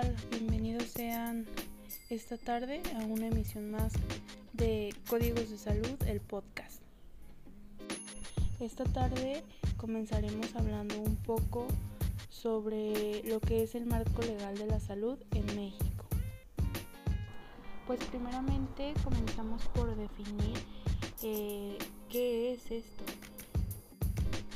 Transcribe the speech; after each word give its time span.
tal? 0.00 0.16
Bienvenidos 0.28 0.88
sean 0.88 1.46
esta 2.10 2.36
tarde 2.36 2.82
a 2.96 3.04
una 3.04 3.28
emisión 3.28 3.70
más 3.70 3.92
de 4.52 4.92
Códigos 5.08 5.50
de 5.50 5.56
Salud, 5.56 6.02
el 6.08 6.20
podcast. 6.20 6.80
Esta 8.58 8.82
tarde 8.82 9.44
comenzaremos 9.76 10.52
hablando 10.56 10.98
un 11.00 11.14
poco 11.14 11.68
sobre 12.28 13.22
lo 13.22 13.38
que 13.38 13.62
es 13.62 13.76
el 13.76 13.86
marco 13.86 14.22
legal 14.22 14.58
de 14.58 14.66
la 14.66 14.80
salud 14.80 15.16
en 15.30 15.46
México. 15.54 16.06
Pues 17.86 18.00
primeramente 18.06 18.94
comenzamos 19.04 19.62
por 19.68 19.94
definir 19.94 20.58
eh, 21.22 21.78
qué 22.08 22.54
es 22.54 22.68
esto, 22.68 23.04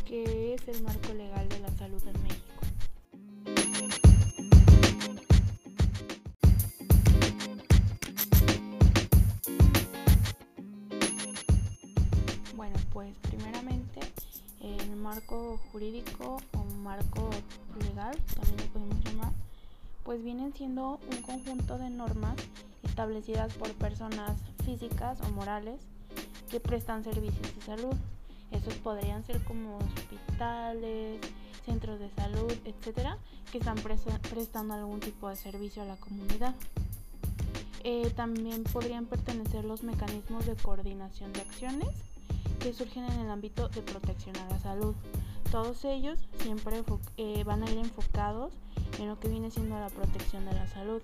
qué 0.05 0.55
es 0.55 0.67
el 0.67 0.83
marco 0.83 1.15
legal 1.15 1.49
de 1.49 1.61
la 1.61 1.71
salud 1.77 2.03
en 2.09 2.23
México. 2.25 2.48
Pues 12.99 13.15
primeramente 13.31 14.01
el 14.61 14.97
marco 14.97 15.61
jurídico 15.71 16.43
o 16.53 16.65
marco 16.83 17.31
legal, 17.79 18.19
también 18.35 18.57
lo 18.59 18.73
podemos 18.73 19.05
llamar, 19.05 19.33
pues 20.03 20.25
vienen 20.25 20.53
siendo 20.53 20.99
un 21.09 21.23
conjunto 21.23 21.79
de 21.79 21.91
normas 21.91 22.35
establecidas 22.83 23.55
por 23.55 23.73
personas 23.75 24.33
físicas 24.65 25.21
o 25.21 25.31
morales 25.31 25.81
que 26.51 26.59
prestan 26.59 27.05
servicios 27.05 27.55
de 27.55 27.63
salud. 27.63 27.95
Esos 28.51 28.75
podrían 28.75 29.25
ser 29.25 29.45
como 29.45 29.79
hospitales, 29.79 31.21
centros 31.65 32.01
de 32.01 32.11
salud, 32.17 32.53
etcétera, 32.65 33.17
que 33.53 33.59
están 33.59 33.77
prestando 33.77 34.75
algún 34.75 34.99
tipo 34.99 35.29
de 35.29 35.37
servicio 35.37 35.83
a 35.83 35.87
la 35.87 35.97
comunidad. 35.99 36.57
Eh, 37.85 38.11
también 38.17 38.65
podrían 38.65 39.07
pertenecer 39.07 39.65
los 39.65 39.85
mecanismos 39.85 40.47
de 40.47 40.57
coordinación 40.57 41.33
de 41.33 41.43
acciones 41.43 42.08
que 42.59 42.73
surgen 42.73 43.05
en 43.05 43.21
el 43.21 43.31
ámbito 43.31 43.69
de 43.69 43.83
protección 43.83 44.37
a 44.37 44.49
la 44.49 44.59
salud. 44.59 44.95
Todos 45.51 45.85
ellos 45.85 46.19
siempre 46.43 46.83
eh, 47.17 47.43
van 47.45 47.63
a 47.63 47.71
ir 47.71 47.79
enfocados 47.79 48.53
en 48.99 49.09
lo 49.09 49.19
que 49.19 49.29
viene 49.29 49.51
siendo 49.51 49.79
la 49.79 49.89
protección 49.89 50.45
de 50.45 50.53
la 50.53 50.67
salud, 50.67 51.01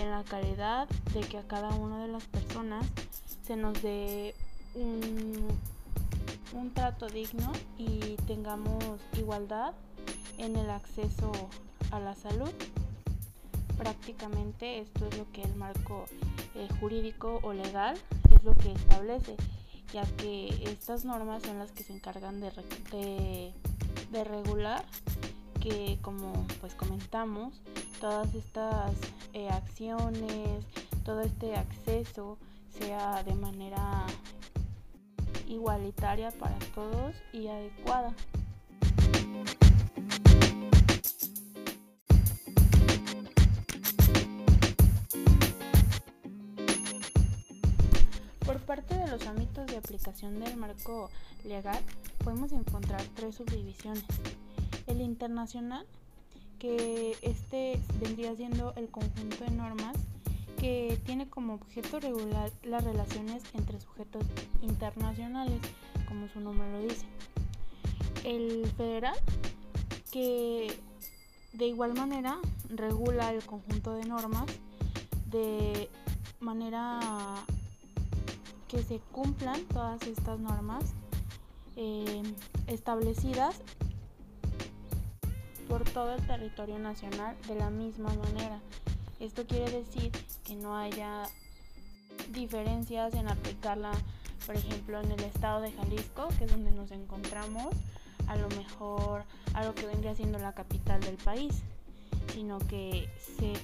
en 0.00 0.10
la 0.10 0.22
calidad 0.24 0.88
de 1.12 1.20
que 1.20 1.38
a 1.38 1.42
cada 1.42 1.70
una 1.70 2.02
de 2.02 2.08
las 2.08 2.24
personas 2.24 2.86
se 3.42 3.56
nos 3.56 3.80
dé 3.82 4.34
un, 4.74 5.48
trato 6.74 7.08
digno 7.08 7.50
y 7.76 8.16
tengamos 8.26 8.84
igualdad 9.16 9.72
en 10.36 10.54
el 10.56 10.70
acceso 10.70 11.32
a 11.90 11.98
la 11.98 12.14
salud. 12.14 12.50
Prácticamente 13.76 14.80
esto 14.80 15.06
es 15.06 15.18
lo 15.18 15.30
que 15.32 15.42
el 15.42 15.54
marco 15.56 16.04
eh, 16.54 16.68
jurídico 16.78 17.40
o 17.42 17.52
legal 17.52 17.96
es 18.34 18.44
lo 18.44 18.54
que 18.54 18.72
establece 18.72 19.36
ya 19.92 20.04
que 20.16 20.48
estas 20.64 21.04
normas 21.04 21.42
son 21.42 21.58
las 21.58 21.72
que 21.72 21.82
se 21.82 21.92
encargan 21.92 22.40
de, 22.40 23.52
de, 24.12 24.24
regular 24.24 24.84
que 25.60 25.98
como 26.02 26.46
pues 26.60 26.74
comentamos 26.74 27.62
todas 28.00 28.34
estas 28.34 28.92
eh, 29.32 29.48
acciones 29.48 30.64
todo 31.04 31.22
este 31.22 31.56
acceso 31.56 32.38
sea 32.78 33.22
de 33.22 33.34
manera 33.34 34.04
igualitaria 35.48 36.30
para 36.32 36.58
todos 36.74 37.14
y 37.32 37.48
adecuada 37.48 38.14
los 49.18 49.26
ámbitos 49.26 49.66
de 49.66 49.76
aplicación 49.76 50.38
del 50.40 50.56
marco 50.56 51.10
legal 51.44 51.82
podemos 52.22 52.52
encontrar 52.52 53.02
tres 53.14 53.36
subdivisiones. 53.36 54.04
El 54.86 55.00
internacional, 55.00 55.86
que 56.58 57.16
este 57.22 57.80
vendría 58.00 58.34
siendo 58.36 58.74
el 58.76 58.88
conjunto 58.88 59.44
de 59.44 59.50
normas 59.50 59.96
que 60.58 60.98
tiene 61.04 61.28
como 61.28 61.54
objeto 61.54 62.00
regular 62.00 62.50
las 62.64 62.82
relaciones 62.84 63.42
entre 63.54 63.80
sujetos 63.80 64.24
internacionales, 64.62 65.60
como 66.08 66.28
su 66.28 66.40
nombre 66.40 66.70
lo 66.72 66.80
dice. 66.80 67.06
El 68.24 68.66
federal, 68.76 69.16
que 70.10 70.72
de 71.52 71.66
igual 71.66 71.94
manera 71.94 72.38
regula 72.68 73.32
el 73.32 73.44
conjunto 73.44 73.94
de 73.94 74.04
normas 74.04 74.46
de 75.30 75.88
manera 76.40 77.00
que 78.68 78.82
se 78.82 79.00
cumplan 79.12 79.64
todas 79.66 80.02
estas 80.02 80.38
normas 80.38 80.84
eh, 81.76 82.22
establecidas 82.66 83.60
por 85.68 85.84
todo 85.84 86.14
el 86.14 86.26
territorio 86.26 86.78
nacional 86.78 87.36
de 87.46 87.54
la 87.56 87.70
misma 87.70 88.12
manera. 88.14 88.60
Esto 89.20 89.46
quiere 89.46 89.70
decir 89.70 90.12
que 90.44 90.54
no 90.54 90.76
haya 90.76 91.24
diferencias 92.32 93.14
en 93.14 93.28
aplicarla, 93.28 93.92
por 94.46 94.56
ejemplo, 94.56 95.00
en 95.00 95.12
el 95.12 95.20
estado 95.24 95.60
de 95.60 95.72
Jalisco, 95.72 96.28
que 96.38 96.44
es 96.44 96.50
donde 96.50 96.70
nos 96.70 96.90
encontramos, 96.90 97.74
a 98.26 98.36
lo 98.36 98.48
mejor 98.50 99.24
a 99.54 99.64
lo 99.64 99.74
que 99.74 99.86
vendría 99.86 100.14
siendo 100.14 100.38
la 100.38 100.52
capital 100.52 101.00
del 101.00 101.16
país, 101.16 101.62
sino 102.32 102.58
que 102.58 103.08
se, 103.38 103.54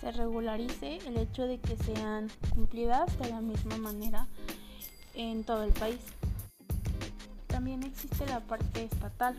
se 0.00 0.12
regularice 0.12 0.98
el 1.06 1.16
hecho 1.16 1.46
de 1.46 1.58
que 1.58 1.76
sean 1.76 2.28
cumplidas 2.50 3.18
de 3.18 3.30
la 3.30 3.40
misma 3.40 3.76
manera 3.78 4.26
en 5.14 5.44
todo 5.44 5.62
el 5.62 5.72
país. 5.72 6.00
También 7.46 7.82
existe 7.82 8.26
la 8.26 8.40
parte 8.40 8.84
estatal. 8.84 9.34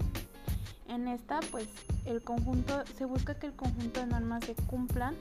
En 0.88 1.08
esta, 1.08 1.40
pues, 1.52 1.68
el 2.06 2.24
conjunto 2.24 2.84
se 2.98 3.06
busca 3.06 3.36
que 3.36 3.48
el 3.48 3.54
conjunto 3.54 4.00
de 4.00 4.08
normas 4.08 4.46
se 4.46 4.56
cumplan 4.56 5.16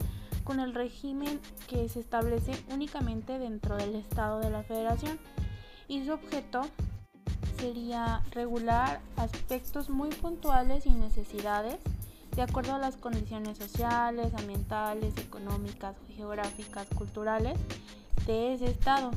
con 0.45 0.61
el 0.61 0.75
régimen 0.75 1.41
que 1.67 1.89
se 1.89 2.01
establece 2.01 2.53
únicamente 2.73 3.39
dentro 3.39 3.77
del 3.77 3.97
estado 3.97 4.39
de 4.41 4.51
la 4.51 4.63
federación 4.63 5.19
y 5.89 6.05
su 6.05 6.13
objeto 6.13 6.63
sería 7.59 8.23
regular 8.31 9.01
aspectos 9.17 9.91
muy 9.91 10.11
puntuales 10.11 10.87
y 10.87 10.91
necesidades 10.91 11.77
de 12.37 12.43
acuerdo 12.43 12.75
a 12.75 12.79
las 12.79 12.97
condiciones 12.97 13.59
sociales, 13.59 14.33
ambientales, 14.35 15.17
económicas, 15.17 15.97
geográficas, 16.15 16.87
culturales 16.95 17.59
de 18.27 18.55
ese 18.55 18.67
estado 18.67 19.11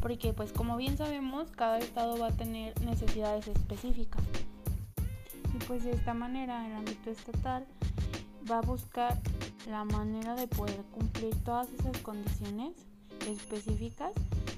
porque 0.00 0.32
pues 0.32 0.52
como 0.52 0.76
bien 0.76 0.96
sabemos 0.96 1.50
cada 1.50 1.78
estado 1.78 2.18
va 2.18 2.28
a 2.28 2.36
tener 2.36 2.78
necesidades 2.82 3.48
específicas 3.48 4.22
y 5.54 5.64
pues 5.64 5.84
de 5.84 5.92
esta 5.92 6.14
manera 6.14 6.66
el 6.66 6.74
ámbito 6.74 7.10
estatal 7.10 7.66
va 8.50 8.58
a 8.58 8.62
buscar 8.62 9.18
la 9.68 9.84
manera 9.84 10.34
de 10.34 10.46
poder 10.46 10.82
cumplir 10.92 11.34
todas 11.44 11.68
esas 11.78 11.96
condiciones 11.98 12.72
específicas 13.26 14.12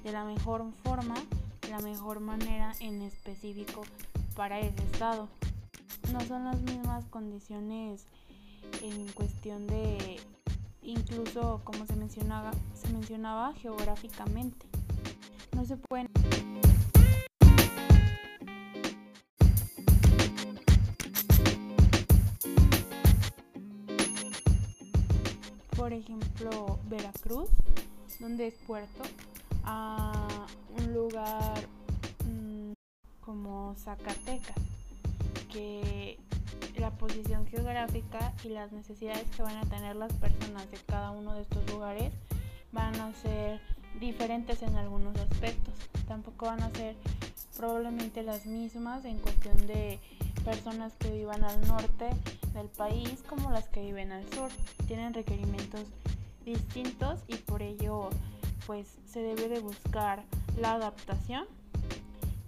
de 0.04 0.12
la 0.12 0.24
mejor 0.24 0.64
forma, 0.84 1.14
de 1.62 1.68
la 1.68 1.80
mejor 1.80 2.20
manera 2.20 2.72
en 2.80 3.02
específico 3.02 3.82
para 4.36 4.60
ese 4.60 4.82
estado. 4.92 5.28
No 6.12 6.20
son 6.26 6.44
las 6.44 6.60
mismas 6.62 7.04
condiciones 7.06 8.04
en 8.82 9.06
cuestión 9.12 9.66
de 9.66 10.20
incluso 10.82 11.60
como 11.62 11.86
se 11.86 11.94
mencionaba, 11.94 12.50
se 12.74 12.88
mencionaba 12.92 13.52
geográficamente. 13.54 14.66
No 15.54 15.64
se 15.64 15.76
pueden 15.76 16.08
por 25.76 25.92
ejemplo 25.92 26.78
Veracruz 26.88 27.48
donde 28.18 28.48
es 28.48 28.54
puerto 28.66 29.02
a 29.64 30.46
un 30.78 30.92
lugar 30.92 31.66
mm, 32.26 32.72
como 33.20 33.74
Zacatecas 33.76 34.79
que 35.52 36.18
la 36.76 36.90
posición 36.90 37.46
geográfica 37.46 38.32
y 38.44 38.48
las 38.48 38.72
necesidades 38.72 39.24
que 39.36 39.42
van 39.42 39.56
a 39.56 39.62
tener 39.62 39.96
las 39.96 40.12
personas 40.14 40.70
de 40.70 40.78
cada 40.86 41.10
uno 41.10 41.34
de 41.34 41.42
estos 41.42 41.68
lugares 41.70 42.12
van 42.72 42.94
a 43.00 43.12
ser 43.14 43.60
diferentes 44.00 44.62
en 44.62 44.76
algunos 44.76 45.16
aspectos. 45.16 45.74
Tampoco 46.06 46.46
van 46.46 46.62
a 46.62 46.70
ser 46.70 46.96
probablemente 47.56 48.22
las 48.22 48.46
mismas 48.46 49.04
en 49.04 49.18
cuestión 49.18 49.66
de 49.66 49.98
personas 50.44 50.94
que 50.98 51.10
vivan 51.10 51.44
al 51.44 51.60
norte 51.66 52.08
del 52.54 52.68
país 52.68 53.22
como 53.28 53.50
las 53.50 53.68
que 53.68 53.82
viven 53.82 54.12
al 54.12 54.28
sur. 54.32 54.50
Tienen 54.86 55.12
requerimientos 55.12 55.84
distintos 56.44 57.20
y 57.28 57.36
por 57.36 57.62
ello 57.62 58.08
pues 58.66 58.86
se 59.06 59.20
debe 59.20 59.48
de 59.48 59.60
buscar 59.60 60.22
la 60.58 60.72
adaptación 60.72 61.46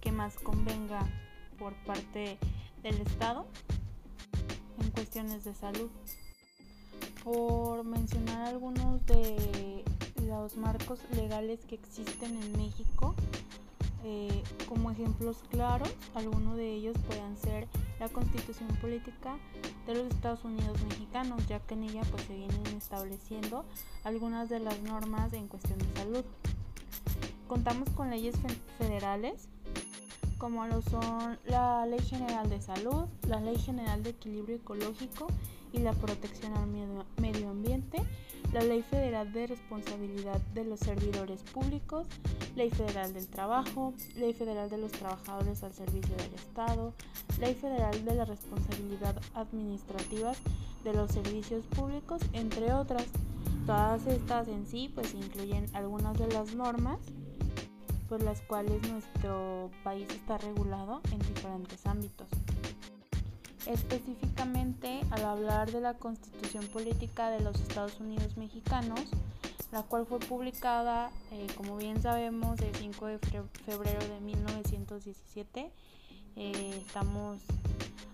que 0.00 0.12
más 0.12 0.37
convenga 0.37 1.06
por 1.58 1.75
parte 1.84 2.38
del 2.82 3.00
Estado 3.00 3.46
en 4.81 4.90
cuestiones 4.90 5.44
de 5.44 5.55
salud. 5.55 5.90
por 7.25 7.84
mencionar 7.84 8.49
algunos 8.49 9.06
de 9.06 9.84
los 10.26 10.56
marcos 10.56 10.99
legales 11.14 11.61
que 11.69 11.76
existen 11.76 12.37
en 12.43 12.52
México, 12.58 13.14
eh, 14.05 14.43
como 14.69 14.90
ejemplos 14.90 15.37
claros, 15.49 15.88
algunos 16.14 16.56
de 16.56 16.75
ellos 16.75 16.96
pueden 17.06 17.37
ser 17.37 17.69
la 18.00 18.08
constitución 18.08 18.69
política 18.81 19.38
de 19.87 19.94
los 19.94 20.06
Estados 20.08 20.44
Unidos 20.44 20.76
mexicanos, 20.88 21.46
ya 21.46 21.61
que 21.61 21.75
en 21.75 21.85
ella 21.85 22.02
pues, 22.11 22.25
se 22.25 22.35
vienen 22.35 22.67
estableciendo 22.76 23.64
algunas 24.02 24.49
de 24.49 24.58
las 24.58 24.81
normas 24.81 25.32
en 25.32 25.46
cuestión 25.46 25.78
de 25.78 25.93
salud. 25.94 26.25
Contamos 27.46 27.88
con 27.90 28.11
leyes 28.11 28.35
federales 28.78 29.49
como 30.43 30.67
lo 30.67 30.83
son 30.83 31.39
la 31.47 31.87
Ley 31.87 32.00
General 32.00 32.50
de 32.50 32.61
Salud, 32.61 33.05
la 33.29 33.39
Ley 33.39 33.56
General 33.59 34.03
de 34.03 34.11
Equilibrio 34.11 34.56
Ecológico 34.56 35.29
y 35.73 35.79
la 35.79 35.93
Protección 35.93 36.53
al 36.56 36.67
Medio 36.67 37.49
Ambiente, 37.49 38.03
la 38.53 38.61
Ley 38.61 38.83
Federal 38.83 39.33
de 39.33 39.47
Responsabilidad 39.47 40.41
de 40.53 40.65
los 40.65 40.81
Servidores 40.81 41.44
Públicos, 41.44 42.09
Ley 42.56 42.71
Federal 42.71 43.15
del 43.15 43.29
Trabajo, 43.29 43.94
Ley 44.17 44.33
Federal 44.35 44.69
de 44.69 44.79
los 44.79 44.91
Trabajadores 44.91 45.62
al 45.62 45.75
Servicio 45.75 46.17
del 46.17 46.35
Estado, 46.35 46.93
Ley 47.38 47.55
Federal 47.55 48.05
de 48.05 48.15
la 48.17 48.25
Responsabilidad 48.25 49.15
Administrativa 49.35 50.33
de 50.83 50.93
los 50.93 51.12
Servicios 51.12 51.65
Públicos, 51.67 52.21
entre 52.33 52.73
otras. 52.75 53.06
Todas 53.65 54.05
estas 54.09 54.49
en 54.49 54.67
sí 54.67 54.91
pues 54.93 55.15
incluyen 55.15 55.67
algunas 55.73 56.19
de 56.19 56.27
las 56.27 56.53
normas 56.56 56.99
por 58.12 58.23
las 58.23 58.43
cuales 58.43 58.87
nuestro 58.91 59.70
país 59.82 60.06
está 60.11 60.37
regulado 60.37 61.00
en 61.12 61.19
diferentes 61.20 61.87
ámbitos. 61.87 62.29
Específicamente 63.64 65.00
al 65.11 65.25
hablar 65.25 65.73
de 65.73 65.81
la 65.81 65.94
Constitución 65.94 66.67
Política 66.67 67.31
de 67.31 67.41
los 67.41 67.59
Estados 67.59 68.00
Unidos 68.00 68.37
Mexicanos, 68.37 69.00
la 69.70 69.82
cual 69.82 70.05
fue 70.05 70.19
publicada, 70.19 71.11
eh, 71.31 71.47
como 71.56 71.79
bien 71.79 72.03
sabemos, 72.03 72.61
el 72.61 72.75
5 72.75 73.06
de 73.06 73.19
febrero 73.64 74.06
de 74.06 74.20
1917. 74.20 75.70
Eh, 76.37 76.82
estamos 76.87 77.41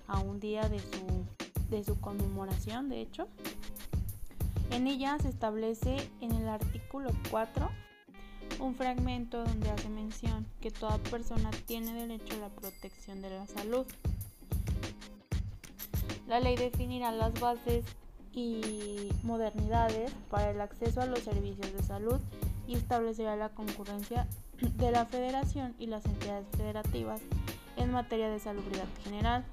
a 0.07 0.21
un 0.21 0.39
día 0.39 0.69
de 0.69 0.79
su, 0.79 1.27
de 1.71 1.83
su 1.83 2.01
conmemoración, 2.01 2.89
de 2.89 3.01
hecho. 3.01 3.27
En 4.71 4.87
ella 4.87 5.19
se 5.19 5.29
establece 5.29 6.09
en 6.21 6.31
el 6.37 6.49
artículo 6.49 7.11
4 7.33 7.88
un 8.61 8.75
fragmento 8.75 9.45
donde 9.45 9.71
hace 9.71 9.89
mención 9.89 10.47
que 10.61 10.71
toda 10.71 10.99
persona 10.99 11.51
tiene 11.67 11.93
derecho 11.95 12.35
a 12.35 12.39
la 12.39 12.49
protección 12.49 13.23
de 13.23 13.31
la 13.31 13.47
salud. 13.47 13.87
La 16.27 16.41
ley 16.41 16.57
definirá 16.57 17.13
las 17.13 17.39
bases 17.41 17.85
y 18.33 19.11
modernidades 19.23 20.13
para 20.31 20.51
el 20.51 20.61
acceso 20.61 21.01
a 21.01 21.07
los 21.07 21.21
servicios 21.21 21.73
de 21.73 21.83
salud 21.83 22.21
y 22.67 22.75
establecerá 22.75 23.37
la 23.37 23.49
concurrencia 23.49 24.27
de 24.61 24.91
la 24.91 25.07
federación 25.07 25.75
y 25.79 25.87
las 25.87 26.05
entidades 26.05 26.47
federativas 26.57 27.21
en 27.77 27.93
materia 27.93 28.29
de 28.29 28.41
salubridad 28.41 28.89
general. 29.05 29.45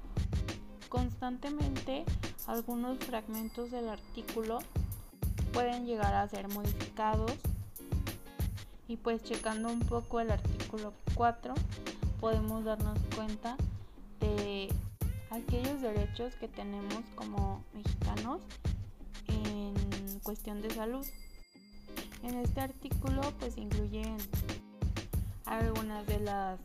Constantemente, 0.88 2.04
algunos 2.46 2.98
fragmentos 2.98 3.70
del 3.70 3.88
artículo 3.88 4.58
pueden 5.52 5.86
llegar 5.86 6.14
a 6.14 6.28
ser 6.28 6.48
modificados 6.48 7.32
y 8.88 8.96
pues 8.96 9.22
checando 9.24 9.68
un 9.68 9.80
poco 9.80 10.20
el 10.20 10.30
artículo 10.30 10.92
4 11.14 11.54
podemos 12.20 12.64
darnos 12.64 12.98
cuenta 13.14 13.56
de 14.20 14.68
aquellos 15.30 15.80
derechos 15.80 16.34
que 16.36 16.48
tenemos 16.48 17.04
como 17.14 17.64
mexicanos 17.74 18.40
en 19.28 20.20
cuestión 20.20 20.62
de 20.62 20.70
salud. 20.70 21.06
En 22.22 22.36
este 22.36 22.60
artículo 22.60 23.22
pues 23.38 23.56
incluyen 23.56 24.16
algunas 25.44 26.06
de 26.06 26.20
las 26.20 26.58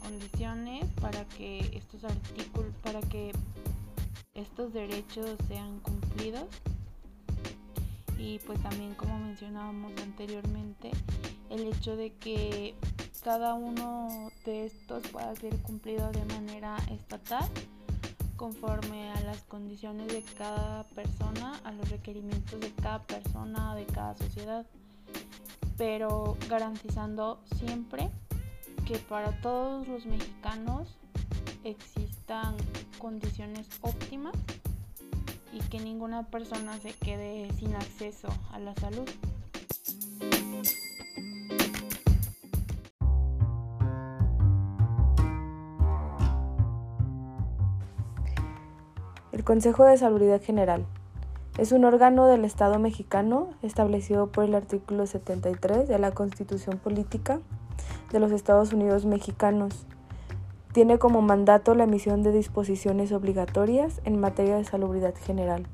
condiciones 0.00 0.86
para 1.00 1.24
que 1.24 1.58
estos 1.72 2.04
artículos 2.04 2.72
para 2.82 3.00
que 3.00 3.32
estos 4.34 4.72
derechos 4.72 5.36
sean 5.48 5.80
cumplidos 5.80 6.46
y 8.18 8.38
pues 8.40 8.60
también 8.62 8.94
como 8.94 9.18
mencionábamos 9.18 9.92
anteriormente 10.02 10.90
el 11.50 11.66
hecho 11.66 11.96
de 11.96 12.12
que 12.14 12.74
cada 13.22 13.54
uno 13.54 14.30
de 14.46 14.66
estos 14.66 15.06
pueda 15.08 15.34
ser 15.36 15.54
cumplido 15.58 16.10
de 16.10 16.24
manera 16.26 16.76
estatal 16.90 17.46
conforme 18.36 19.10
a 19.10 19.20
las 19.20 19.42
condiciones 19.42 20.08
de 20.08 20.22
cada 20.38 20.84
persona, 20.84 21.60
a 21.64 21.72
los 21.72 21.90
requerimientos 21.90 22.58
de 22.58 22.72
cada 22.72 23.02
persona, 23.02 23.74
de 23.74 23.84
cada 23.84 24.16
sociedad, 24.16 24.64
pero 25.76 26.38
garantizando 26.48 27.42
siempre 27.58 28.08
que 28.86 28.96
para 28.98 29.38
todos 29.42 29.86
los 29.86 30.06
mexicanos 30.06 30.96
existan 31.64 32.56
condiciones 32.98 33.66
óptimas 33.82 34.34
y 35.52 35.60
que 35.68 35.80
ninguna 35.80 36.22
persona 36.22 36.78
se 36.78 36.92
quede 36.94 37.52
sin 37.58 37.74
acceso 37.74 38.28
a 38.52 38.58
la 38.58 38.74
salud. 38.76 39.08
Consejo 49.50 49.84
de 49.84 49.98
Salubridad 49.98 50.40
General 50.40 50.86
es 51.58 51.72
un 51.72 51.84
órgano 51.84 52.28
del 52.28 52.44
Estado 52.44 52.78
mexicano 52.78 53.48
establecido 53.62 54.28
por 54.28 54.44
el 54.44 54.54
artículo 54.54 55.08
73 55.08 55.88
de 55.88 55.98
la 55.98 56.12
Constitución 56.12 56.78
Política 56.78 57.40
de 58.12 58.20
los 58.20 58.30
Estados 58.30 58.72
Unidos 58.72 59.06
mexicanos. 59.06 59.88
Tiene 60.72 61.00
como 61.00 61.20
mandato 61.20 61.74
la 61.74 61.82
emisión 61.82 62.22
de 62.22 62.30
disposiciones 62.30 63.10
obligatorias 63.10 64.00
en 64.04 64.20
materia 64.20 64.54
de 64.54 64.62
salubridad 64.62 65.16
general. 65.16 65.66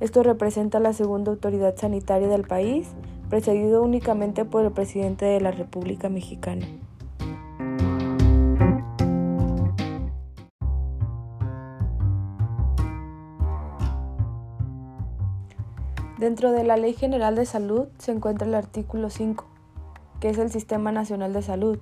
Esto 0.00 0.24
representa 0.24 0.80
la 0.80 0.92
segunda 0.92 1.30
autoridad 1.30 1.76
sanitaria 1.76 2.26
del 2.26 2.42
país, 2.42 2.88
precedido 3.28 3.84
únicamente 3.84 4.44
por 4.44 4.64
el 4.64 4.72
presidente 4.72 5.26
de 5.26 5.40
la 5.40 5.52
República 5.52 6.08
Mexicana. 6.08 6.66
Dentro 16.30 16.52
de 16.52 16.62
la 16.62 16.76
Ley 16.76 16.92
General 16.92 17.34
de 17.34 17.44
Salud 17.44 17.88
se 17.98 18.12
encuentra 18.12 18.46
el 18.46 18.54
artículo 18.54 19.10
5, 19.10 19.44
que 20.20 20.28
es 20.28 20.38
el 20.38 20.48
Sistema 20.48 20.92
Nacional 20.92 21.32
de 21.32 21.42
Salud. 21.42 21.80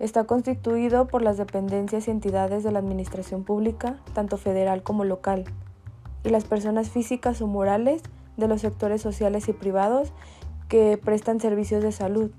Está 0.00 0.24
constituido 0.24 1.06
por 1.06 1.22
las 1.22 1.36
dependencias 1.36 2.08
y 2.08 2.10
entidades 2.10 2.64
de 2.64 2.72
la 2.72 2.80
Administración 2.80 3.44
Pública, 3.44 4.00
tanto 4.12 4.38
federal 4.38 4.82
como 4.82 5.04
local, 5.04 5.44
y 6.24 6.30
las 6.30 6.42
personas 6.42 6.90
físicas 6.90 7.40
o 7.40 7.46
morales 7.46 8.02
de 8.36 8.48
los 8.48 8.62
sectores 8.62 9.02
sociales 9.02 9.48
y 9.48 9.52
privados 9.52 10.12
que 10.66 10.98
prestan 10.98 11.38
servicios 11.38 11.84
de 11.84 11.92
salud. 11.92 12.32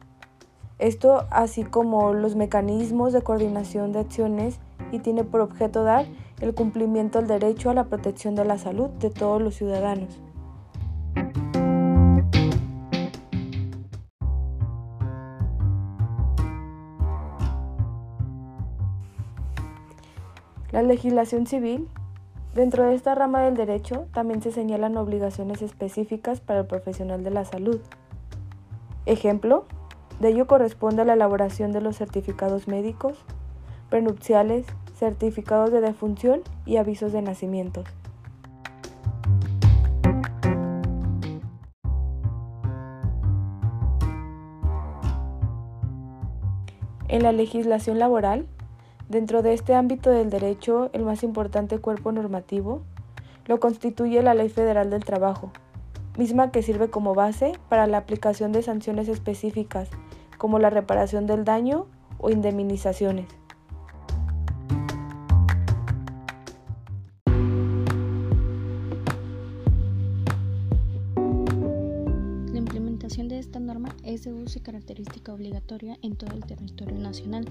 Esto 0.79 1.27
así 1.31 1.63
como 1.63 2.11
los 2.11 2.35
mecanismos 2.35 3.13
de 3.13 3.21
coordinación 3.21 3.93
de 3.93 3.99
acciones 3.99 4.59
y 4.91 4.99
tiene 4.99 5.23
por 5.23 5.39
objeto 5.39 5.83
dar 5.83 6.07
el 6.41 6.53
cumplimiento 6.53 7.19
del 7.19 7.29
derecho 7.29 7.69
a 7.69 7.73
la 7.73 7.85
protección 7.85 8.35
de 8.35 8.43
la 8.43 8.57
salud 8.57 8.89
de 8.99 9.11
todos 9.11 9.41
los 9.41 9.55
ciudadanos. 9.55 10.19
La 20.77 20.83
legislación 20.83 21.47
civil. 21.47 21.87
Dentro 22.53 22.83
de 22.83 22.93
esta 22.93 23.15
rama 23.15 23.41
del 23.41 23.55
derecho 23.55 24.05
también 24.13 24.43
se 24.43 24.51
señalan 24.51 24.95
obligaciones 24.95 25.63
específicas 25.63 26.39
para 26.39 26.59
el 26.59 26.67
profesional 26.67 27.23
de 27.23 27.31
la 27.31 27.45
salud. 27.45 27.79
Ejemplo, 29.07 29.65
de 30.19 30.29
ello 30.29 30.45
corresponde 30.45 31.01
a 31.01 31.05
la 31.05 31.13
elaboración 31.13 31.71
de 31.71 31.81
los 31.81 31.97
certificados 31.97 32.67
médicos, 32.67 33.17
prenupciales, 33.89 34.67
certificados 34.93 35.71
de 35.71 35.81
defunción 35.81 36.41
y 36.67 36.77
avisos 36.77 37.11
de 37.11 37.23
nacimientos. 37.23 37.85
En 47.07 47.23
la 47.23 47.31
legislación 47.31 47.97
laboral 47.97 48.45
Dentro 49.09 49.41
de 49.41 49.53
este 49.53 49.73
ámbito 49.73 50.09
del 50.09 50.29
derecho, 50.29 50.89
el 50.91 51.05
más 51.05 51.23
importante 51.23 51.79
cuerpo 51.79 52.11
normativo 52.11 52.81
lo 53.45 53.57
constituye 53.61 54.21
la 54.21 54.33
Ley 54.33 54.49
Federal 54.49 54.89
del 54.89 55.05
Trabajo, 55.05 55.53
misma 56.17 56.51
que 56.51 56.61
sirve 56.61 56.89
como 56.89 57.15
base 57.15 57.53
para 57.69 57.87
la 57.87 57.99
aplicación 57.99 58.51
de 58.51 58.63
sanciones 58.63 59.07
específicas, 59.07 59.89
como 60.37 60.59
la 60.59 60.69
reparación 60.69 61.25
del 61.25 61.45
daño 61.45 61.87
o 62.17 62.29
indemnizaciones. 62.29 63.27
La 72.51 72.57
implementación 72.57 73.29
de 73.29 73.39
esta 73.39 73.61
norma 73.61 73.95
es 74.03 74.25
de 74.25 74.33
uso 74.33 74.59
y 74.59 74.61
característica 74.61 75.33
obligatoria 75.33 75.97
en 76.01 76.17
todo 76.17 76.35
el 76.35 76.45
territorio 76.45 76.99
nacional 76.99 77.47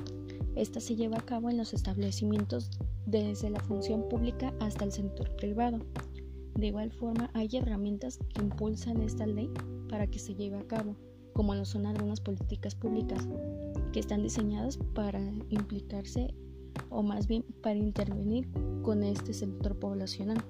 esta 0.57 0.81
se 0.81 0.97
lleva 0.97 1.19
a 1.19 1.25
cabo 1.25 1.51
en 1.51 1.59
los 1.59 1.75
establecimientos 1.75 2.71
desde 3.05 3.51
la 3.51 3.61
función 3.61 4.09
pública 4.09 4.55
hasta 4.59 4.85
el 4.85 4.93
sector 4.93 5.31
privado. 5.37 5.81
De 6.55 6.69
igual 6.69 6.91
forma, 6.91 7.31
hay 7.35 7.51
herramientas 7.53 8.19
que 8.33 8.41
impulsan 8.41 9.03
esta 9.03 9.27
ley 9.27 9.51
para 9.91 10.07
que 10.07 10.19
se 10.19 10.35
lleve 10.35 10.57
a 10.57 10.67
cabo, 10.67 10.97
como 11.35 11.55
lo 11.55 11.67
son 11.67 11.85
algunas 11.85 12.21
políticas 12.21 12.75
públicas 12.75 13.29
que 13.93 14.01
están 14.01 14.23
diseñadas 14.23 14.79
para 14.95 15.21
implicarse 15.51 16.35
o 16.89 17.03
más 17.03 17.27
bien 17.27 17.45
para 17.63 17.77
intervenir 17.77 18.49
con 18.83 19.03
este 19.03 19.35
sector 19.35 19.79
poblacional. 19.79 20.43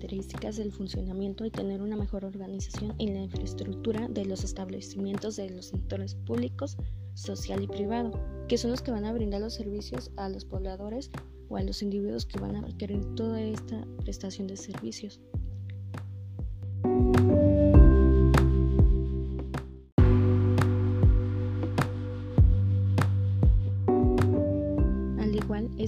Características 0.00 0.56
del 0.56 0.72
funcionamiento 0.72 1.44
y 1.44 1.50
tener 1.50 1.82
una 1.82 1.94
mejor 1.94 2.24
organización 2.24 2.94
en 2.98 3.12
la 3.12 3.20
infraestructura 3.20 4.08
de 4.08 4.24
los 4.24 4.44
establecimientos 4.44 5.36
de 5.36 5.50
los 5.50 5.66
sectores 5.66 6.14
públicos, 6.14 6.78
social 7.12 7.62
y 7.62 7.66
privado, 7.66 8.10
que 8.48 8.56
son 8.56 8.70
los 8.70 8.80
que 8.80 8.92
van 8.92 9.04
a 9.04 9.12
brindar 9.12 9.42
los 9.42 9.54
servicios 9.54 10.10
a 10.16 10.30
los 10.30 10.46
pobladores 10.46 11.10
o 11.50 11.58
a 11.58 11.62
los 11.62 11.82
individuos 11.82 12.24
que 12.24 12.40
van 12.40 12.56
a 12.56 12.62
requerir 12.62 13.04
toda 13.14 13.42
esta 13.42 13.86
prestación 14.02 14.46
de 14.46 14.56
servicios. 14.56 15.20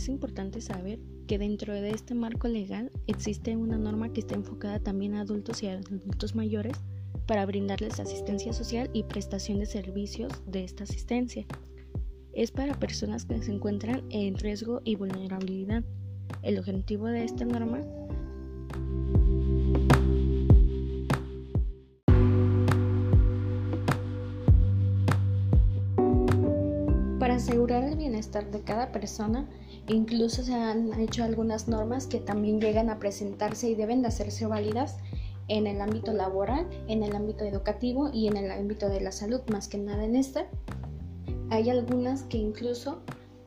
Es 0.03 0.09
importante 0.09 0.61
saber 0.61 0.99
que 1.29 1.39
dentro 1.39 1.73
de 1.73 1.91
este 1.91 2.17
marco 2.17 2.49
legal 2.49 2.91
existe 3.07 3.57
una 3.57 3.79
norma 3.79 4.13
que 4.13 4.19
está 4.19 4.35
enfocada 4.35 4.81
también 4.81 5.15
a 5.15 5.21
adultos 5.21 5.63
y 5.63 5.69
a 5.69 5.75
adultos 5.75 6.35
mayores 6.35 6.77
para 7.29 7.47
brindarles 7.47 8.01
asistencia 8.01 8.53
social 8.53 8.91
y 8.93 9.05
prestación 9.05 9.61
de 9.61 9.67
servicios 9.67 10.33
de 10.45 10.65
esta 10.65 10.83
asistencia. 10.83 11.47
Es 12.33 12.51
para 12.51 12.81
personas 12.81 13.27
que 13.27 13.41
se 13.43 13.53
encuentran 13.53 14.03
en 14.11 14.37
riesgo 14.37 14.81
y 14.83 14.97
vulnerabilidad. 14.97 15.85
El 16.43 16.59
objetivo 16.59 17.07
de 17.07 17.23
esta 17.23 17.45
norma 17.45 17.83
Para 27.23 27.37
asegurar 27.37 27.85
el 27.85 27.95
bienestar 27.95 28.51
de 28.51 28.63
cada 28.63 28.91
persona, 28.91 29.49
incluso 29.87 30.43
se 30.43 30.55
han 30.55 30.93
hecho 30.99 31.23
algunas 31.23 31.69
normas 31.69 32.09
que 32.09 32.19
también 32.19 32.61
llegan 32.61 32.91
a 32.91 32.99
presentarse 32.99 33.71
y 33.71 33.77
deben 33.77 34.03
de 34.03 34.09
hacerse 34.09 34.45
válidas 34.45 34.97
en 35.47 35.69
el 35.69 35.81
ámbito 35.81 36.13
laboral, 36.13 36.69
en 36.89 37.05
el 37.05 37.15
ámbito 37.15 37.45
educativo 37.45 38.11
y 38.13 38.27
en 38.27 38.37
el 38.37 38.51
ámbito 38.51 38.89
de 38.89 39.01
la 39.01 39.13
salud, 39.13 39.41
más 39.53 39.69
que 39.69 39.79
nada 39.79 40.05
en 40.05 40.17
esta. 40.17 40.49
Hay 41.51 41.71
algunas 41.71 42.25
que 42.25 42.39
incluso 42.39 43.03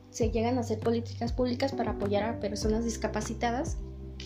se 0.08 0.30
llegan 0.30 0.56
a 0.56 0.62
hacer 0.62 0.78
políticas 0.78 1.34
públicas 1.34 1.72
para 1.72 1.90
apoyar 1.90 2.24
a 2.24 2.40
personas 2.40 2.82
discapacitadas 2.82 3.76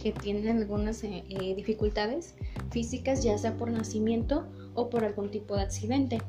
que 0.00 0.12
tienen 0.12 0.59
algunas 0.59 1.02
eh, 1.02 1.25
eh, 1.28 1.57
dificultades 1.57 2.37
físicas, 2.71 3.25
ya 3.25 3.37
sea 3.37 3.57
por 3.57 3.69
nacimiento 3.69 4.47
o 4.75 4.88
por 4.88 5.04
algún 5.04 5.33
tipo 5.33 5.57
de 5.57 5.62
accidente. 5.62 6.21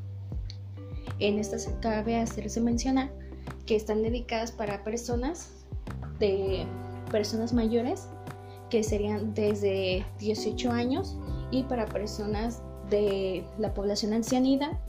En 1.22 1.38
estas 1.38 1.70
cabe 1.82 2.20
hacerse 2.20 2.60
mencionar 2.60 3.12
que 3.68 3.76
están 3.76 4.02
dedicadas 4.02 4.52
para 4.52 4.84
personas 4.84 5.66
de 6.20 6.66
personas 7.12 7.54
mayores 7.54 8.08
que 8.72 8.84
serían 8.84 9.36
desde 9.36 10.04
18 10.20 10.72
años 10.72 11.16
y 11.52 11.64
para 11.64 11.86
personas 11.86 12.64
de 12.90 13.46
la 13.60 13.74
población 13.74 14.14
ancianida 14.14 14.82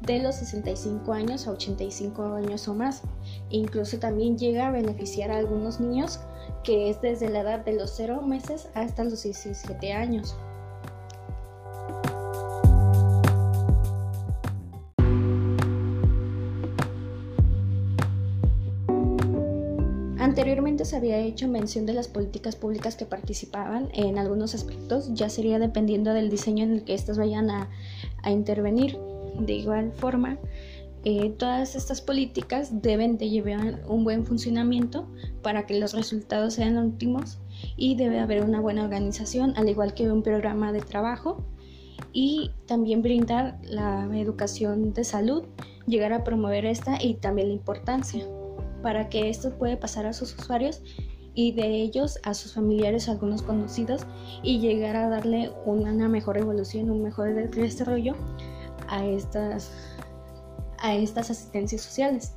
de 0.00 0.20
los 0.20 0.34
65 0.36 1.12
años 1.12 1.46
a 1.46 1.52
85 1.52 2.22
años 2.34 2.66
o 2.66 2.74
más. 2.74 3.02
Incluso 3.50 4.00
también 4.00 4.36
llega 4.36 4.66
a 4.66 4.72
beneficiar 4.72 5.30
a 5.30 5.38
algunos 5.38 5.78
niños 5.78 6.18
que 6.64 6.90
es 6.90 7.00
desde 7.00 7.28
la 7.28 7.40
edad 7.40 7.64
de 7.64 7.74
los 7.74 7.92
0 7.96 8.22
meses 8.22 8.68
hasta 8.74 9.04
los 9.04 9.22
17 9.22 9.92
años. 9.92 10.36
Anteriormente 20.38 20.84
se 20.84 20.94
había 20.94 21.18
hecho 21.18 21.48
mención 21.48 21.84
de 21.84 21.94
las 21.94 22.06
políticas 22.06 22.54
públicas 22.54 22.94
que 22.94 23.04
participaban 23.04 23.88
en 23.92 24.18
algunos 24.18 24.54
aspectos, 24.54 25.12
ya 25.12 25.28
sería 25.28 25.58
dependiendo 25.58 26.14
del 26.14 26.30
diseño 26.30 26.62
en 26.62 26.74
el 26.74 26.84
que 26.84 26.94
éstas 26.94 27.18
vayan 27.18 27.50
a, 27.50 27.68
intervenir. 28.24 28.96
De 29.40 29.54
igual 29.54 29.90
forma, 29.90 30.38
eh, 31.02 31.30
todas 31.30 31.74
estas 31.74 32.00
políticas 32.00 32.82
deben 32.82 33.18
de 33.18 33.30
llevar 33.30 33.82
un 33.88 34.04
buen 34.04 34.24
funcionamiento 34.24 35.08
para 35.42 35.66
que 35.66 35.76
los 35.76 35.92
resultados 35.92 36.54
sean 36.54 36.78
óptimos 36.78 37.40
y 37.76 37.96
debe 37.96 38.20
haber 38.20 38.44
una 38.44 38.60
buena 38.60 38.84
organización, 38.84 39.54
al 39.56 39.68
igual 39.68 39.92
que 39.92 40.08
un 40.08 40.22
programa 40.22 40.70
de 40.70 40.82
trabajo 40.82 41.44
y 42.12 42.52
también 42.64 43.02
brindar 43.02 43.58
la 43.64 44.08
educación 44.14 44.92
de 44.92 45.02
salud, 45.02 45.42
llegar 45.88 46.12
a 46.12 46.22
promover 46.22 46.64
esta 46.64 47.02
y 47.02 47.14
también 47.14 47.48
la 47.48 47.54
importancia 47.54 48.24
para 48.82 49.08
que 49.08 49.28
esto 49.28 49.50
pueda 49.58 49.78
pasar 49.78 50.06
a 50.06 50.12
sus 50.12 50.36
usuarios 50.38 50.82
y 51.34 51.52
de 51.52 51.66
ellos 51.66 52.18
a 52.24 52.34
sus 52.34 52.54
familiares, 52.54 53.08
algunos 53.08 53.42
conocidos, 53.42 54.02
y 54.42 54.58
llegar 54.58 54.96
a 54.96 55.08
darle 55.08 55.52
una 55.64 56.08
mejor 56.08 56.36
evolución, 56.36 56.90
un 56.90 57.02
mejor 57.02 57.32
desarrollo 57.34 58.14
a 58.88 59.06
estas, 59.06 59.70
a 60.78 60.94
estas 60.94 61.30
asistencias 61.30 61.82
sociales. 61.82 62.34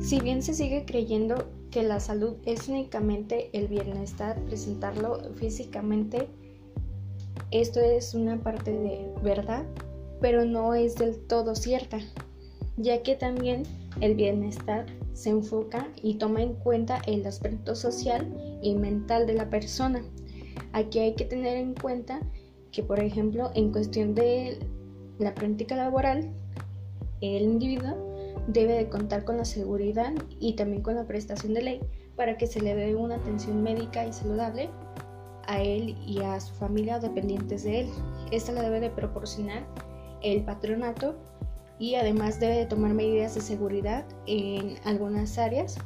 Si 0.00 0.20
bien 0.20 0.42
se 0.42 0.52
sigue 0.52 0.84
creyendo 0.84 1.48
que 1.70 1.82
la 1.82 1.98
salud 1.98 2.34
es 2.44 2.68
únicamente 2.68 3.48
el 3.54 3.66
bienestar, 3.66 4.38
presentarlo 4.44 5.32
físicamente, 5.36 6.28
esto 7.52 7.80
es 7.80 8.14
una 8.14 8.42
parte 8.42 8.72
de 8.72 9.08
verdad, 9.22 9.64
pero 10.20 10.44
no 10.44 10.74
es 10.74 10.96
del 10.96 11.18
todo 11.26 11.54
cierta, 11.54 11.98
ya 12.76 13.02
que 13.02 13.14
también 13.14 13.64
el 14.00 14.14
bienestar 14.14 14.86
se 15.12 15.30
enfoca 15.30 15.88
y 16.02 16.14
toma 16.14 16.42
en 16.42 16.54
cuenta 16.54 17.02
el 17.06 17.26
aspecto 17.26 17.74
social 17.74 18.26
y 18.62 18.74
mental 18.74 19.26
de 19.26 19.34
la 19.34 19.50
persona. 19.50 20.02
Aquí 20.72 20.98
hay 20.98 21.14
que 21.14 21.26
tener 21.26 21.58
en 21.58 21.74
cuenta 21.74 22.20
que, 22.70 22.82
por 22.82 23.00
ejemplo, 23.00 23.50
en 23.54 23.70
cuestión 23.70 24.14
de 24.14 24.58
la 25.18 25.34
práctica 25.34 25.76
laboral, 25.76 26.32
el 27.20 27.42
individuo 27.42 27.94
debe 28.46 28.72
de 28.72 28.88
contar 28.88 29.24
con 29.24 29.36
la 29.36 29.44
seguridad 29.44 30.12
y 30.40 30.54
también 30.54 30.82
con 30.82 30.96
la 30.96 31.06
prestación 31.06 31.52
de 31.52 31.62
ley 31.62 31.80
para 32.16 32.38
que 32.38 32.46
se 32.46 32.60
le 32.60 32.74
dé 32.74 32.94
una 32.94 33.16
atención 33.16 33.62
médica 33.62 34.06
y 34.06 34.12
saludable 34.12 34.70
a 35.52 35.60
él 35.60 35.96
y 36.06 36.20
a 36.22 36.40
su 36.40 36.54
familia 36.54 36.98
dependientes 36.98 37.64
de 37.64 37.80
él. 37.80 37.90
Esta 38.30 38.52
la 38.52 38.62
debe 38.62 38.80
de 38.80 38.90
proporcionar 38.90 39.66
el 40.22 40.42
patronato 40.44 41.14
y 41.78 41.94
además 41.96 42.40
debe 42.40 42.56
de 42.56 42.66
tomar 42.66 42.94
medidas 42.94 43.34
de 43.34 43.40
seguridad 43.40 44.04
en 44.26 44.76
algunas 44.84 45.38
áreas. 45.38 45.78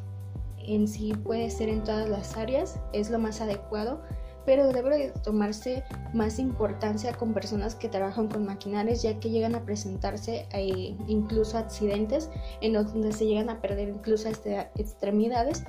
En 0.59 0.87
sí 0.87 1.13
puede 1.15 1.51
ser 1.51 1.69
en 1.69 1.83
todas 1.83 2.09
las 2.09 2.37
áreas, 2.37 2.79
es 2.93 3.11
lo 3.11 3.19
más 3.19 3.41
adecuado, 3.41 4.03
pero 4.45 4.73
debe 4.73 4.99
de 4.99 5.11
tomarse 5.23 5.83
más 6.15 6.39
importancia 6.39 7.13
con 7.13 7.35
personas 7.35 7.75
que 7.75 7.89
trabajan 7.89 8.29
con 8.29 8.47
maquinarias 8.47 9.03
ya 9.03 9.19
que 9.19 9.31
llegan 9.31 9.57
a 9.57 9.65
presentarse 9.65 10.47
eh, 10.53 10.97
incluso 11.09 11.59
accidentes 11.59 12.31
en 12.61 12.75
donde 12.75 13.13
se 13.13 13.27
llegan 13.27 13.51
a 13.51 13.61
perder 13.61 13.89
incluso 13.89 14.29
extremidades 14.29 15.65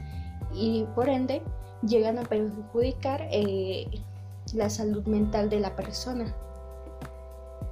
y 0.53 0.85
por 0.95 1.09
ende 1.09 1.41
llegan 1.81 2.17
a 2.19 2.23
perjudicar 2.23 3.27
eh, 3.31 3.87
la 4.53 4.69
salud 4.69 5.05
mental 5.05 5.49
de 5.49 5.59
la 5.59 5.75
persona. 5.75 6.33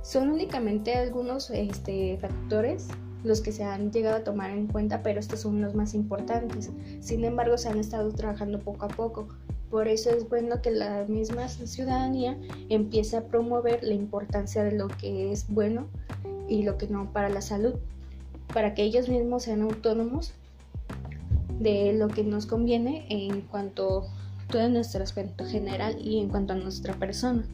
Son 0.01 0.29
únicamente 0.29 0.93
algunos 0.95 1.49
este, 1.49 2.17
factores 2.19 2.87
los 3.23 3.41
que 3.41 3.51
se 3.51 3.63
han 3.63 3.91
llegado 3.91 4.17
a 4.17 4.23
tomar 4.23 4.51
en 4.51 4.67
cuenta, 4.67 5.01
pero 5.01 5.19
estos 5.19 5.41
son 5.41 5.61
los 5.61 5.73
más 5.73 5.95
importantes. 5.95 6.69
Sin 6.99 7.25
embargo, 7.25 7.57
se 7.57 7.69
han 7.69 7.79
estado 7.79 8.11
trabajando 8.11 8.59
poco 8.59 8.85
a 8.85 8.89
poco. 8.89 9.27
Por 9.71 9.87
eso 9.87 10.11
es 10.11 10.29
bueno 10.29 10.61
que 10.61 10.69
la 10.69 11.05
misma 11.07 11.47
ciudadanía 11.49 12.37
empiece 12.69 13.17
a 13.17 13.25
promover 13.25 13.83
la 13.83 13.95
importancia 13.95 14.63
de 14.63 14.73
lo 14.73 14.87
que 14.87 15.31
es 15.31 15.47
bueno 15.49 15.87
y 16.47 16.63
lo 16.63 16.77
que 16.77 16.87
no 16.87 17.11
para 17.11 17.29
la 17.29 17.41
salud, 17.41 17.73
para 18.53 18.75
que 18.75 18.83
ellos 18.83 19.09
mismos 19.09 19.43
sean 19.43 19.63
autónomos 19.63 20.33
de 21.59 21.93
lo 21.93 22.07
que 22.07 22.23
nos 22.23 22.45
conviene 22.45 23.05
en 23.09 23.41
cuanto 23.41 24.03
a 24.03 24.47
todo 24.51 24.69
nuestro 24.69 25.03
aspecto 25.03 25.45
general 25.45 25.97
y 25.99 26.19
en 26.19 26.29
cuanto 26.29 26.53
a 26.53 26.55
nuestra 26.55 26.93
persona. 26.93 27.45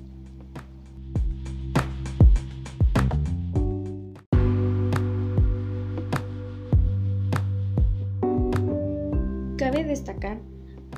Cabe 9.57 9.83
destacar 9.83 10.39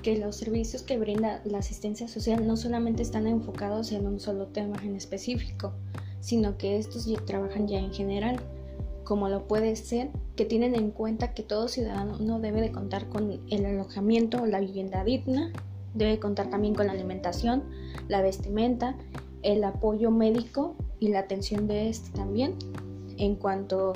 que 0.02 0.18
los 0.18 0.36
servicios 0.36 0.84
que 0.84 0.98
brinda 0.98 1.42
la 1.46 1.60
asistencia 1.60 2.08
social 2.08 2.46
no 2.46 2.58
solamente 2.58 3.02
están 3.04 3.28
enfocados 3.28 3.92
en 3.92 4.06
un 4.06 4.20
solo 4.20 4.48
tema 4.48 4.78
en 4.84 4.96
específico, 4.96 5.74
sino 6.20 6.58
que 6.58 6.78
estos 6.78 7.08
trabajan 7.26 7.68
ya 7.68 7.80
en 7.80 7.94
general, 7.94 8.40
como 9.04 9.30
lo 9.30 9.48
puede 9.48 9.76
ser 9.76 10.10
que 10.36 10.46
tienen 10.46 10.76
en 10.76 10.92
cuenta 10.92 11.34
que 11.34 11.44
todo 11.44 11.68
ciudadano 11.68 12.40
debe 12.40 12.62
de 12.62 12.72
contar 12.72 13.10
con 13.10 13.42
el 13.50 13.66
alojamiento 13.66 14.42
o 14.42 14.46
la 14.46 14.60
vivienda 14.60 15.04
digna, 15.04 15.52
debe 15.94 16.20
contar 16.20 16.50
también 16.50 16.76
con 16.76 16.88
la 16.88 16.94
alimentación, 16.94 17.64
la 18.08 18.22
vestimenta, 18.22 18.98
el 19.42 19.64
apoyo 19.64 20.10
médico 20.12 20.76
y 21.00 21.10
la 21.10 21.20
atención 21.20 21.68
de 21.68 21.90
este 21.90 22.12
también. 22.12 22.56
En 23.18 23.36
cuanto 23.36 23.94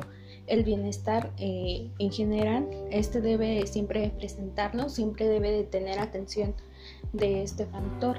el 0.47 0.63
bienestar 0.63 1.31
eh, 1.37 1.89
en 1.99 2.11
general, 2.11 2.67
este 2.91 3.21
debe 3.21 3.65
siempre 3.67 4.11
presentarlo, 4.17 4.89
siempre 4.89 5.27
debe 5.27 5.51
de 5.51 5.63
tener 5.63 5.99
atención 5.99 6.53
de 7.13 7.43
este 7.43 7.65
factor. 7.65 8.17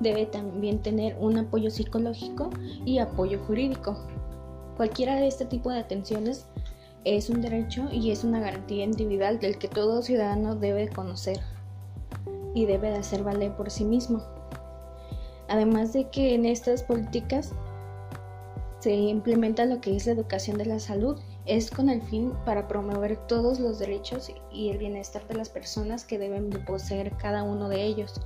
Debe 0.00 0.26
también 0.26 0.80
tener 0.80 1.16
un 1.20 1.38
apoyo 1.38 1.70
psicológico 1.70 2.50
y 2.84 2.98
apoyo 2.98 3.38
jurídico. 3.46 3.96
Cualquiera 4.76 5.16
de 5.16 5.26
este 5.26 5.44
tipo 5.44 5.70
de 5.70 5.80
atenciones 5.80 6.46
es 7.04 7.30
un 7.30 7.40
derecho 7.40 7.88
y 7.90 8.10
es 8.10 8.24
una 8.24 8.40
garantía 8.40 8.84
individual 8.84 9.38
del 9.38 9.58
que 9.58 9.68
todo 9.68 10.02
ciudadano 10.02 10.56
debe 10.56 10.88
conocer 10.88 11.40
y 12.54 12.66
debe 12.66 12.90
de 12.90 12.98
hacer 12.98 13.22
valer 13.22 13.56
por 13.56 13.70
sí 13.70 13.84
mismo. 13.84 14.22
Además 15.48 15.92
de 15.92 16.08
que 16.10 16.34
en 16.34 16.46
estas 16.46 16.82
políticas 16.82 17.52
se 18.80 18.94
implementa 18.94 19.66
lo 19.66 19.80
que 19.80 19.94
es 19.94 20.06
la 20.06 20.12
educación 20.12 20.56
de 20.56 20.64
la 20.64 20.78
salud. 20.78 21.20
Es 21.44 21.70
con 21.70 21.90
el 21.90 22.00
fin 22.02 22.32
para 22.46 22.66
promover 22.66 23.16
todos 23.26 23.60
los 23.60 23.78
derechos 23.78 24.32
y 24.50 24.70
el 24.70 24.78
bienestar 24.78 25.26
de 25.28 25.34
las 25.34 25.50
personas 25.50 26.04
que 26.04 26.18
deben 26.18 26.48
de 26.48 26.60
poseer 26.60 27.12
cada 27.18 27.42
uno 27.42 27.68
de 27.68 27.84
ellos. 27.84 28.20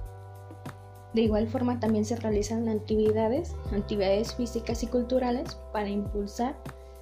De 1.14 1.20
igual 1.20 1.46
forma 1.46 1.78
también 1.78 2.04
se 2.04 2.16
realizan 2.16 2.68
actividades, 2.68 3.54
actividades 3.72 4.34
físicas 4.34 4.82
y 4.82 4.88
culturales 4.88 5.56
para 5.72 5.88
impulsar 5.88 6.56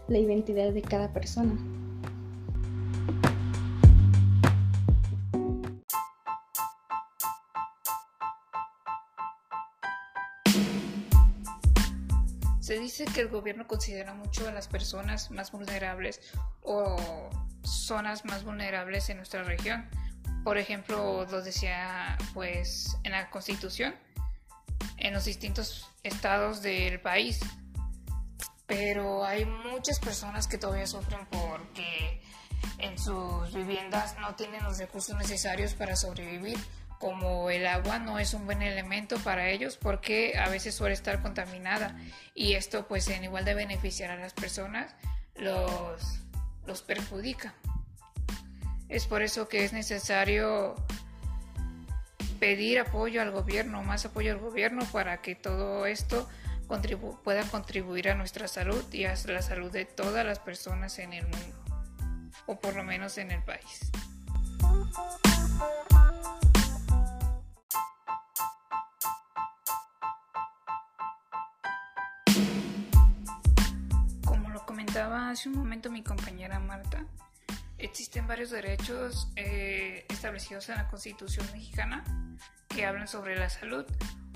la 0.06 0.18
identidad 0.18 0.70
de 0.72 0.82
cada 0.82 1.10
persona. 1.14 1.56
Se 12.60 12.78
dice 12.78 13.06
que 13.06 13.22
el 13.22 13.28
gobierno 13.28 13.66
considera 13.66 14.12
mucho 14.12 14.46
a 14.46 14.52
las 14.52 14.68
personas 14.68 15.30
más 15.30 15.52
vulnerables 15.52 16.20
o 16.62 16.96
zonas 17.62 18.26
más 18.26 18.44
vulnerables 18.44 19.08
en 19.08 19.16
nuestra 19.16 19.42
región. 19.42 19.88
Por 20.44 20.58
ejemplo, 20.58 21.26
lo 21.30 21.42
decía 21.42 22.18
pues 22.34 22.96
en 23.04 23.12
la 23.12 23.30
Constitución, 23.30 23.94
en 24.96 25.12
los 25.12 25.24
distintos 25.24 25.88
estados 26.02 26.62
del 26.62 27.00
país. 27.00 27.40
Pero 28.66 29.24
hay 29.24 29.44
muchas 29.44 29.98
personas 30.00 30.48
que 30.48 30.58
todavía 30.58 30.86
sufren 30.86 31.26
porque 31.26 32.22
en 32.78 32.98
sus 32.98 33.52
viviendas 33.54 34.16
no 34.20 34.34
tienen 34.34 34.62
los 34.64 34.78
recursos 34.78 35.16
necesarios 35.16 35.74
para 35.74 35.96
sobrevivir 35.96 36.58
como 37.02 37.50
el 37.50 37.66
agua 37.66 37.98
no 37.98 38.20
es 38.20 38.32
un 38.32 38.46
buen 38.46 38.62
elemento 38.62 39.18
para 39.18 39.48
ellos 39.48 39.76
porque 39.76 40.38
a 40.38 40.48
veces 40.48 40.76
suele 40.76 40.94
estar 40.94 41.20
contaminada 41.20 41.96
y 42.32 42.52
esto 42.52 42.86
pues 42.86 43.08
en 43.08 43.24
igual 43.24 43.44
de 43.44 43.54
beneficiar 43.54 44.12
a 44.12 44.16
las 44.16 44.32
personas 44.32 44.94
los, 45.34 46.20
los 46.64 46.82
perjudica. 46.82 47.54
Es 48.92 49.06
por 49.06 49.22
eso 49.22 49.48
que 49.48 49.64
es 49.64 49.72
necesario 49.72 50.74
pedir 52.38 52.78
apoyo 52.78 53.22
al 53.22 53.30
gobierno, 53.30 53.82
más 53.82 54.04
apoyo 54.04 54.32
al 54.32 54.38
gobierno 54.38 54.84
para 54.92 55.22
que 55.22 55.34
todo 55.34 55.86
esto 55.86 56.28
pueda 57.24 57.42
contribuir 57.44 58.10
a 58.10 58.14
nuestra 58.14 58.48
salud 58.48 58.84
y 58.92 59.06
a 59.06 59.14
la 59.26 59.40
salud 59.40 59.72
de 59.72 59.86
todas 59.86 60.26
las 60.26 60.40
personas 60.40 60.98
en 60.98 61.14
el 61.14 61.26
mundo, 61.26 61.56
o 62.44 62.60
por 62.60 62.76
lo 62.76 62.84
menos 62.84 63.16
en 63.16 63.30
el 63.30 63.42
país. 63.42 63.90
hace 75.32 75.48
un 75.48 75.56
momento 75.56 75.90
mi 75.90 76.02
compañera 76.02 76.60
Marta, 76.60 77.06
existen 77.82 78.26
varios 78.26 78.50
derechos 78.50 79.28
eh, 79.36 80.06
establecidos 80.08 80.68
en 80.68 80.76
la 80.76 80.88
Constitución 80.88 81.46
mexicana 81.52 82.04
que 82.68 82.86
hablan 82.86 83.08
sobre 83.08 83.36
la 83.36 83.50
salud. 83.50 83.84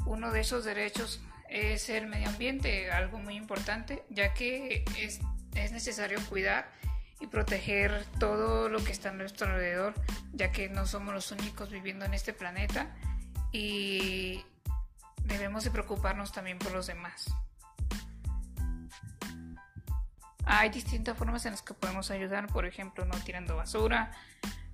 Uno 0.05 0.31
de 0.31 0.41
esos 0.41 0.65
derechos 0.65 1.21
es 1.49 1.89
el 1.89 2.07
medio 2.07 2.29
ambiente, 2.29 2.91
algo 2.91 3.19
muy 3.19 3.37
importante, 3.37 4.05
ya 4.11 4.35
que 4.35 4.85
es, 4.99 5.21
es 5.55 5.73
necesario 5.73 6.19
cuidar 6.29 6.71
y 7.21 7.29
proteger 7.29 8.05
todo 8.19 8.69
lo 8.69 8.83
que 8.85 8.93
está 8.93 9.11
a 9.11 9.13
nuestro 9.13 9.47
alrededor, 9.47 9.95
ya 10.33 10.53
que 10.53 10.69
no 10.69 10.87
somos 10.87 11.15
los 11.15 11.31
únicos 11.31 11.71
viviendo 11.71 12.05
en 12.05 12.15
este 12.15 12.33
planeta 12.33 12.95
y 13.53 14.45
debemos 15.25 15.65
de 15.65 15.71
preocuparnos 15.71 16.33
también 16.33 16.59
por 16.59 16.73
los 16.73 16.87
demás. 16.87 17.33
Hay 20.49 20.71
distintas 20.71 21.19
formas 21.19 21.45
en 21.45 21.53
las 21.53 21.63
que 21.63 21.75
podemos 21.75 22.13
ayudar, 22.13 22.47
por 22.47 22.67
ejemplo, 22.67 23.05
no 23.05 23.19
tirando 23.19 23.57
basura, 23.57 24.13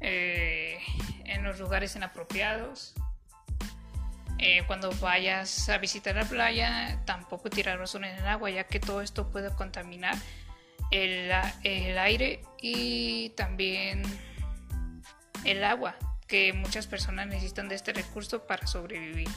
eh, 0.01 0.79
en 1.25 1.43
los 1.43 1.59
lugares 1.59 1.97
inapropiados. 1.97 2.93
Eh, 4.39 4.65
cuando 4.67 4.93
vayas 5.01 5.69
a 5.71 5.79
visitar 5.79 6.15
la 6.15 6.25
playa, 6.25 7.01
tampoco 7.07 7.49
tirar 7.49 7.79
basura 7.79 8.11
en 8.11 8.19
el 8.19 8.27
agua, 8.27 8.51
ya 8.51 8.65
que 8.65 8.81
todo 8.81 9.01
esto 9.01 9.31
puede 9.31 9.55
contaminar 9.55 10.17
el, 10.91 11.31
el 11.63 11.99
aire 11.99 12.43
y 12.61 13.31
también 13.31 14.03
el 15.45 15.65
agua, 15.65 15.97
que 16.27 16.53
muchas 16.53 16.87
personas 16.87 17.29
necesitan 17.29 17.69
de 17.69 17.77
este 17.77 17.95
recurso 17.95 18.47
para 18.47 18.67
sobrevivir. 18.67 19.29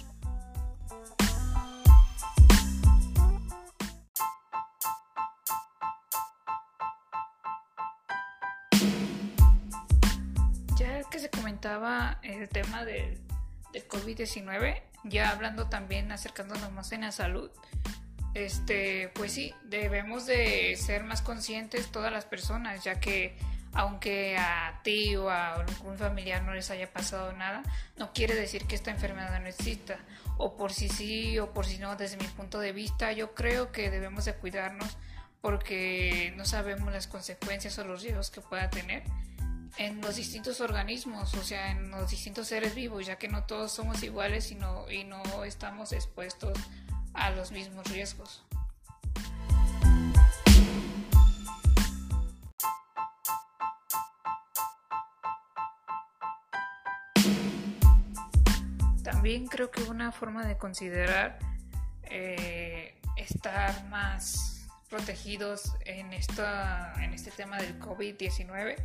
El 12.24 12.50
tema 12.50 12.86
del, 12.86 13.20
del 13.74 13.88
COVID-19, 13.88 14.82
ya 15.06 15.32
hablando 15.32 15.68
también, 15.68 16.12
acercándonos 16.12 16.72
más 16.72 16.92
en 16.92 17.02
la 17.02 17.12
salud, 17.12 17.52
este, 18.34 19.10
pues 19.16 19.32
sí, 19.32 19.54
debemos 19.64 20.26
de 20.26 20.76
ser 20.76 21.04
más 21.04 21.22
conscientes 21.22 21.88
todas 21.92 22.12
las 22.12 22.26
personas, 22.26 22.84
ya 22.84 23.00
que 23.00 23.38
aunque 23.76 24.38
a 24.38 24.80
ti 24.84 25.16
o 25.18 25.30
a 25.30 25.56
algún 25.56 25.98
familiar 25.98 26.44
no 26.44 26.54
les 26.54 26.72
haya 26.72 26.92
pasado 26.92 27.34
nada, 27.34 27.62
no 27.98 28.14
quiere 28.14 28.34
decir 28.34 28.66
que 28.66 28.76
esta 28.76 28.92
enfermedad 28.92 29.40
no 29.42 29.48
exista. 29.48 29.98
O 30.38 30.56
por 30.56 30.72
si 30.72 30.88
sí 30.90 31.40
o 31.40 31.54
por 31.54 31.66
si 31.66 31.78
no, 31.78 31.96
desde 31.98 32.18
mi 32.18 32.28
punto 32.28 32.60
de 32.60 32.72
vista, 32.72 33.12
yo 33.12 33.36
creo 33.36 33.72
que 33.72 33.90
debemos 33.90 34.26
de 34.26 34.34
cuidarnos 34.34 34.98
porque 35.42 36.34
no 36.38 36.46
sabemos 36.46 36.92
las 36.92 37.08
consecuencias 37.08 37.78
o 37.78 37.84
los 37.84 38.02
riesgos 38.02 38.32
que 38.32 38.42
pueda 38.42 38.70
tener 38.70 39.04
en 39.78 40.02
los 40.02 40.16
distintos 40.16 40.62
organismos, 40.62 41.34
o 41.34 41.44
sea, 41.44 41.72
en 41.72 41.92
los 41.92 42.10
distintos 42.10 42.48
seres 42.48 42.76
vivos, 42.76 43.06
ya 43.06 43.18
que 43.18 43.28
no 43.28 43.44
todos 43.44 43.72
somos 43.72 44.02
iguales 44.04 44.52
y 44.52 44.56
no, 44.56 44.90
y 44.90 45.04
no 45.04 45.44
estamos 45.44 45.92
expuestos 45.92 46.58
a 47.14 47.32
los 47.32 47.52
mismos 47.52 47.90
riesgos. 47.92 48.44
También 59.04 59.48
creo 59.48 59.72
que 59.72 59.82
una 59.84 60.12
forma 60.12 60.46
de 60.46 60.58
considerar 60.58 61.40
eh, 62.04 63.02
estar 63.18 63.86
más 63.86 64.68
protegidos 64.90 65.74
en, 65.86 66.14
esta, 66.14 66.94
en 67.04 67.14
este 67.14 67.32
tema 67.32 67.58
del 67.58 67.80
COVID-19 67.80 68.78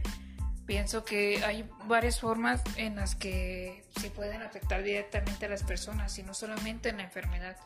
pienso 0.70 1.04
que 1.04 1.44
hay 1.44 1.68
varias 1.87 2.20
formas 2.20 2.62
en 2.76 2.94
las 2.94 3.16
que 3.16 3.83
se 4.00 4.09
pueden 4.09 4.40
afectar 4.40 4.85
directamente 4.85 5.46
a 5.46 5.48
las 5.48 5.64
personas, 5.64 6.16
y 6.20 6.22
no 6.22 6.33
solamente 6.33 6.90
en 6.90 6.98
la 6.98 7.02
enfermedad, 7.02 7.56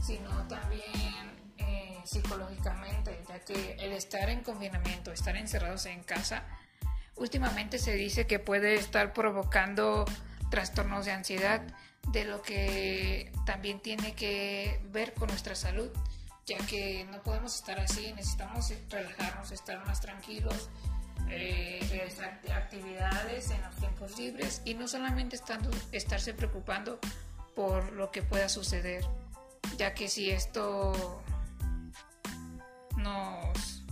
sino 0.00 0.30
también 0.46 0.84
eh, 1.58 1.98
psicológicamente, 2.04 3.20
ya 3.28 3.40
que 3.40 3.72
el 3.80 3.90
estar 3.90 4.30
en 4.30 4.44
confinamiento, 4.44 5.10
estar 5.10 5.36
encerrados 5.36 5.86
en 5.86 6.04
casa, 6.04 6.44
últimamente 7.16 7.80
se 7.80 7.94
dice 7.94 8.28
que 8.28 8.38
puede 8.38 8.76
estar 8.76 9.12
provocando 9.12 10.04
trastornos 10.48 11.04
de 11.04 11.10
ansiedad, 11.10 11.62
de 12.12 12.26
lo 12.26 12.42
que 12.42 13.32
también 13.44 13.80
tiene 13.80 14.14
que 14.14 14.80
ver 14.92 15.14
con 15.14 15.30
nuestra 15.30 15.56
salud, 15.56 15.90
ya 16.46 16.58
que 16.58 17.08
no 17.10 17.20
podemos 17.24 17.56
estar 17.56 17.80
así, 17.80 18.12
necesitamos 18.12 18.72
relajarnos, 18.88 19.50
estar 19.50 19.84
más 19.84 20.00
tranquilos 20.00 20.70
eh, 21.28 21.80
actividades 22.54 23.50
en 23.50 23.62
los 23.62 23.74
tiempos 23.76 24.18
libres 24.18 24.62
y 24.64 24.74
no 24.74 24.88
solamente 24.88 25.36
estando, 25.36 25.70
estarse 25.92 26.34
preocupando 26.34 26.98
por 27.54 27.92
lo 27.92 28.10
que 28.10 28.22
pueda 28.22 28.48
suceder, 28.48 29.04
ya 29.76 29.94
que 29.94 30.08
si 30.08 30.30
esto 30.30 31.22
nos, 32.96 33.84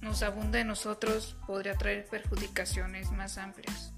nos 0.00 0.22
abunda 0.22 0.60
en 0.60 0.68
nosotros, 0.68 1.36
podría 1.46 1.74
traer 1.74 2.06
perjudicaciones 2.06 3.10
más 3.12 3.38
amplias. 3.38 3.92